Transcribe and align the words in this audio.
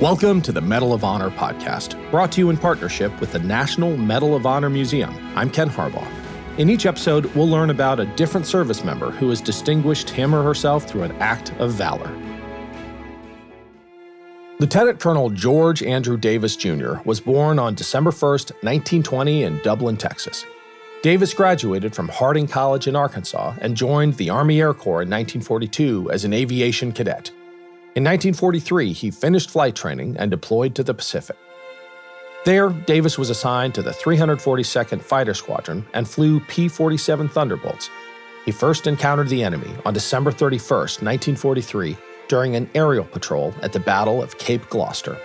Welcome 0.00 0.42
to 0.42 0.50
the 0.50 0.60
Medal 0.60 0.92
of 0.92 1.04
Honor 1.04 1.30
podcast, 1.30 2.10
brought 2.10 2.32
to 2.32 2.40
you 2.40 2.50
in 2.50 2.56
partnership 2.56 3.18
with 3.20 3.30
the 3.30 3.38
National 3.38 3.96
Medal 3.96 4.34
of 4.34 4.44
Honor 4.44 4.68
Museum. 4.68 5.16
I'm 5.36 5.48
Ken 5.48 5.70
Harbaugh. 5.70 6.10
In 6.58 6.68
each 6.68 6.84
episode, 6.84 7.26
we'll 7.36 7.48
learn 7.48 7.70
about 7.70 8.00
a 8.00 8.06
different 8.16 8.44
service 8.44 8.82
member 8.82 9.12
who 9.12 9.28
has 9.28 9.40
distinguished 9.40 10.10
him 10.10 10.34
or 10.34 10.42
herself 10.42 10.82
through 10.82 11.04
an 11.04 11.12
act 11.20 11.52
of 11.60 11.70
valor. 11.74 12.10
Lieutenant 14.58 14.98
Colonel 14.98 15.30
George 15.30 15.80
Andrew 15.80 16.16
Davis 16.16 16.56
Jr. 16.56 16.94
was 17.04 17.20
born 17.20 17.60
on 17.60 17.76
December 17.76 18.10
1, 18.10 18.30
1920, 18.30 19.44
in 19.44 19.60
Dublin, 19.62 19.96
Texas. 19.96 20.44
Davis 21.02 21.32
graduated 21.32 21.94
from 21.94 22.08
Harding 22.08 22.48
College 22.48 22.88
in 22.88 22.96
Arkansas 22.96 23.54
and 23.60 23.76
joined 23.76 24.14
the 24.14 24.28
Army 24.28 24.60
Air 24.60 24.74
Corps 24.74 25.02
in 25.02 25.08
1942 25.08 26.10
as 26.10 26.24
an 26.24 26.32
aviation 26.32 26.90
cadet. 26.90 27.30
In 27.96 28.02
1943, 28.02 28.92
he 28.92 29.12
finished 29.12 29.50
flight 29.50 29.76
training 29.76 30.16
and 30.18 30.28
deployed 30.28 30.74
to 30.74 30.82
the 30.82 30.94
Pacific. 30.94 31.36
There, 32.44 32.70
Davis 32.70 33.16
was 33.16 33.30
assigned 33.30 33.72
to 33.76 33.82
the 33.82 33.92
342nd 33.92 35.00
Fighter 35.00 35.32
Squadron 35.32 35.86
and 35.94 36.08
flew 36.08 36.40
P 36.40 36.66
47 36.66 37.28
Thunderbolts. 37.28 37.88
He 38.44 38.50
first 38.50 38.88
encountered 38.88 39.28
the 39.28 39.44
enemy 39.44 39.70
on 39.84 39.94
December 39.94 40.32
31, 40.32 40.76
1943, 40.76 41.96
during 42.26 42.56
an 42.56 42.68
aerial 42.74 43.04
patrol 43.04 43.54
at 43.62 43.72
the 43.72 43.78
Battle 43.78 44.20
of 44.20 44.38
Cape 44.38 44.68
Gloucester. 44.70 45.16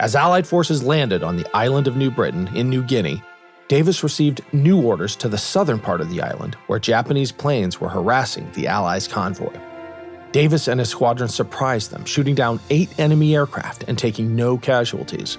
As 0.00 0.16
Allied 0.16 0.48
forces 0.48 0.82
landed 0.82 1.22
on 1.22 1.36
the 1.36 1.48
island 1.56 1.86
of 1.86 1.96
New 1.96 2.10
Britain 2.10 2.48
in 2.56 2.68
New 2.68 2.82
Guinea, 2.82 3.22
Davis 3.68 4.02
received 4.02 4.40
new 4.52 4.82
orders 4.82 5.14
to 5.14 5.28
the 5.28 5.38
southern 5.38 5.78
part 5.78 6.00
of 6.00 6.10
the 6.10 6.22
island 6.22 6.56
where 6.66 6.80
Japanese 6.80 7.30
planes 7.30 7.80
were 7.80 7.88
harassing 7.88 8.50
the 8.54 8.66
Allies' 8.66 9.06
convoy. 9.06 9.69
Davis 10.32 10.68
and 10.68 10.78
his 10.78 10.88
squadron 10.88 11.28
surprised 11.28 11.90
them, 11.90 12.04
shooting 12.04 12.34
down 12.34 12.60
eight 12.70 12.98
enemy 13.00 13.34
aircraft 13.34 13.84
and 13.88 13.98
taking 13.98 14.36
no 14.36 14.56
casualties. 14.56 15.38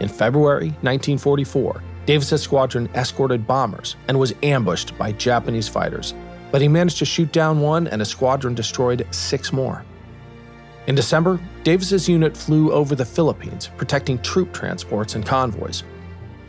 In 0.00 0.08
February 0.08 0.68
1944, 0.82 1.82
Davis's 2.06 2.42
squadron 2.42 2.88
escorted 2.94 3.46
bombers 3.46 3.96
and 4.08 4.18
was 4.18 4.34
ambushed 4.42 4.96
by 4.98 5.12
Japanese 5.12 5.68
fighters, 5.68 6.14
but 6.50 6.60
he 6.60 6.66
managed 6.66 6.98
to 6.98 7.04
shoot 7.04 7.30
down 7.32 7.60
one 7.60 7.86
and 7.88 8.02
a 8.02 8.04
squadron 8.04 8.54
destroyed 8.54 9.06
six 9.12 9.52
more. 9.52 9.84
In 10.88 10.94
December, 10.94 11.38
Davis's 11.64 12.08
unit 12.08 12.36
flew 12.36 12.72
over 12.72 12.94
the 12.94 13.04
Philippines, 13.04 13.70
protecting 13.76 14.18
troop 14.22 14.52
transports 14.52 15.14
and 15.14 15.26
convoys. 15.26 15.84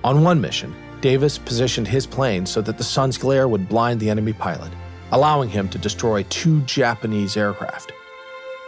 On 0.03 0.23
one 0.23 0.40
mission, 0.40 0.73
Davis 1.02 1.38
positioned 1.38 1.88
his 1.88 2.08
plane 2.08 2.45
so 2.45 2.62
that 2.62 2.78
the 2.78 2.84
sun's 2.84 3.17
glare 3.17 3.47
would 3.47 3.67
blind 3.70 4.00
the 4.00 4.09
enemy 4.09 4.34
pilot 4.34 4.72
allowing 5.12 5.50
him 5.50 5.70
to 5.70 5.78
destroy 5.78 6.24
two 6.30 6.62
Japanese 6.62 7.36
aircraft. 7.38 7.92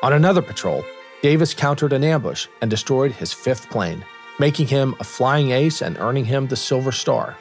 On 0.03 0.13
another 0.13 0.41
patrol, 0.41 0.83
Davis 1.21 1.53
countered 1.53 1.93
an 1.93 2.03
ambush 2.03 2.47
and 2.61 2.69
destroyed 2.69 3.11
his 3.11 3.31
fifth 3.31 3.69
plane, 3.69 4.03
making 4.39 4.67
him 4.67 4.95
a 4.99 5.03
flying 5.03 5.51
ace 5.51 5.81
and 5.81 5.97
earning 5.99 6.25
him 6.25 6.47
the 6.47 6.55
Silver 6.55 6.91
Star. 6.91 7.37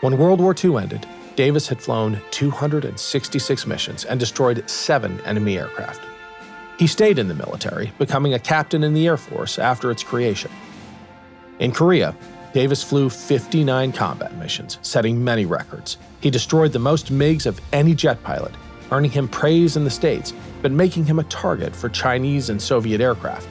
When 0.00 0.18
World 0.18 0.40
War 0.40 0.54
II 0.54 0.76
ended, 0.76 1.06
Davis 1.34 1.66
had 1.66 1.82
flown 1.82 2.20
266 2.30 3.66
missions 3.66 4.04
and 4.04 4.20
destroyed 4.20 4.68
seven 4.70 5.20
enemy 5.22 5.58
aircraft. 5.58 6.00
He 6.78 6.86
stayed 6.86 7.18
in 7.18 7.28
the 7.28 7.34
military, 7.34 7.92
becoming 7.98 8.34
a 8.34 8.38
captain 8.38 8.84
in 8.84 8.94
the 8.94 9.06
Air 9.06 9.16
Force 9.16 9.58
after 9.58 9.90
its 9.90 10.04
creation. 10.04 10.50
In 11.58 11.72
Korea, 11.72 12.16
Davis 12.54 12.84
flew 12.84 13.10
59 13.10 13.90
combat 13.90 14.32
missions, 14.36 14.78
setting 14.80 15.22
many 15.22 15.44
records. 15.44 15.96
He 16.20 16.30
destroyed 16.30 16.72
the 16.72 16.78
most 16.78 17.12
MiGs 17.12 17.46
of 17.46 17.60
any 17.72 17.96
jet 17.96 18.22
pilot, 18.22 18.54
earning 18.92 19.10
him 19.10 19.26
praise 19.26 19.76
in 19.76 19.82
the 19.82 19.90
States, 19.90 20.32
but 20.62 20.70
making 20.70 21.04
him 21.04 21.18
a 21.18 21.24
target 21.24 21.74
for 21.74 21.88
Chinese 21.88 22.50
and 22.50 22.62
Soviet 22.62 23.00
aircraft. 23.00 23.48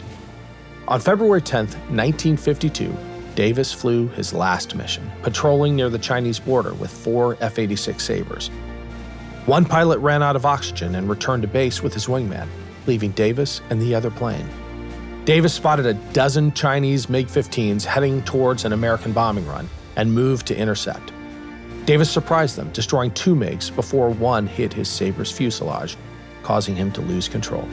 On 0.88 1.02
February 1.02 1.42
10, 1.42 1.66
1952, 1.66 2.96
Davis 3.36 3.74
flew 3.74 4.08
his 4.08 4.34
last 4.34 4.74
mission, 4.74 5.12
patrolling 5.22 5.76
near 5.76 5.90
the 5.90 6.00
Chinese 6.00 6.40
border 6.40 6.74
with 6.74 6.90
four 6.90 7.36
F 7.42 7.60
86 7.60 8.02
Sabres. 8.02 8.48
One 9.48 9.66
pilot 9.66 10.00
ran 10.00 10.24
out 10.24 10.38
of 10.38 10.46
oxygen 10.46 10.96
and 10.96 11.10
returned 11.10 11.42
to 11.42 11.50
base 11.50 11.84
with 11.84 11.94
his 11.94 12.06
wingman, 12.06 12.48
leaving 12.88 13.12
Davis 13.12 13.60
and 13.70 13.82
the 13.82 13.94
other 13.94 14.12
plane. 14.12 14.48
Davis 15.26 15.54
spotted 15.54 15.86
a 15.86 15.94
dozen 16.12 16.52
Chinese 16.52 17.08
MiG 17.08 17.28
15s 17.28 17.86
heading 17.86 18.22
towards 18.24 18.66
an 18.66 18.74
American 18.74 19.14
bombing 19.14 19.48
run 19.48 19.70
and 19.96 20.14
moved 20.14 20.46
to 20.48 20.58
intercept. 20.58 21.14
Davis 21.86 22.12
surprised 22.12 22.58
them, 22.58 22.70
destroying 22.72 23.10
two 23.12 23.34
MiGs 23.34 23.74
before 23.74 24.10
one 24.10 24.46
hit 24.46 24.74
his 24.74 24.90
Sabre's 24.90 25.32
fuselage, 25.32 25.96
causing 26.42 26.76
him 26.76 26.92
to 26.92 27.00
lose 27.00 27.30
control. 27.30 27.66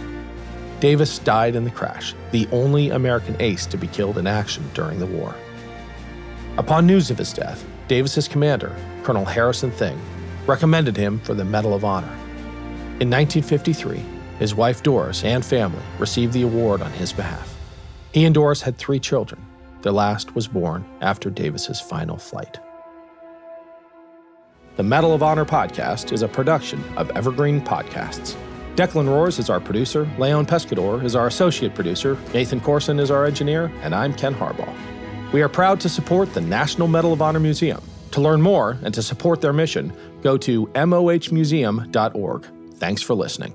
Davis 0.79 1.19
died 1.19 1.57
in 1.57 1.65
the 1.65 1.73
crash, 1.73 2.15
the 2.31 2.47
only 2.53 2.91
American 2.91 3.35
ace 3.41 3.67
to 3.67 3.77
be 3.77 3.89
killed 3.89 4.17
in 4.17 4.29
action 4.29 4.71
during 4.73 5.01
the 5.01 5.07
war. 5.07 5.35
Upon 6.57 6.87
news 6.87 7.11
of 7.11 7.19
his 7.19 7.33
death, 7.33 7.65
Davis's 7.89 8.29
commander, 8.29 8.77
Colonel 9.03 9.25
Harrison 9.25 9.73
Thyng, 9.73 9.99
recommended 10.47 10.97
him 10.97 11.19
for 11.19 11.35
the 11.35 11.45
Medal 11.45 11.75
of 11.75 11.85
Honor. 11.85 12.13
In 13.01 13.11
1953, 13.11 14.05
his 14.41 14.55
wife 14.55 14.83
Doris 14.83 15.23
and 15.23 15.45
family 15.45 15.83
received 15.99 16.33
the 16.33 16.43
award 16.43 16.81
on 16.81 16.91
his 16.93 17.13
behalf. 17.13 17.55
He 18.13 18.25
and 18.25 18.35
Doris 18.35 18.63
had 18.63 18.79
three 18.79 18.99
children. 18.99 19.41
Their 19.83 19.93
last 19.93 20.35
was 20.35 20.49
born 20.49 20.85
after 21.03 21.31
Davis's 21.31 21.81
final 21.81 22.17
flight. 22.17 22.59
The 24.77 24.83
Medal 24.83 25.13
of 25.13 25.23
Honor 25.23 25.45
podcast 25.45 26.11
is 26.11 26.23
a 26.23 26.29
production 26.29 26.83
of 26.97 27.11
Evergreen 27.11 27.61
Podcasts. 27.61 28.35
Declan 28.77 29.09
Roars 29.09 29.39
is 29.39 29.51
our 29.51 29.61
producer, 29.61 30.09
Leon 30.19 30.47
Pescador 30.47 31.05
is 31.05 31.15
our 31.15 31.27
associate 31.27 31.75
producer, 31.75 32.17
Nathan 32.33 32.61
Corson 32.61 32.99
is 32.99 33.11
our 33.11 33.27
engineer, 33.27 33.71
and 33.83 33.95
I'm 33.95 34.15
Ken 34.15 34.35
Harbaugh. 34.35 34.75
We 35.33 35.43
are 35.43 35.51
proud 35.51 35.81
to 35.81 35.91
support 35.91 36.33
the 36.33 36.41
National 36.41 36.89
Medal 36.89 37.13
of 37.13 37.21
Honor 37.21 37.41
Museum. 37.41 37.83
To 38.13 38.23
learn 38.23 38.41
more 38.41 38.79
and 38.83 38.95
to 38.95 39.03
support 39.03 39.43
their 39.43 39.53
mission, 39.53 39.93
go 40.23 40.39
to 40.39 40.67
mohmuseum.org. 40.69 42.47
Thanks 42.79 43.03
for 43.03 43.15
listening. 43.15 43.55